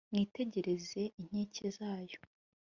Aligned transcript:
mwitegereze 0.11 1.01
inkike 1.19 1.67
zayo 1.77 2.19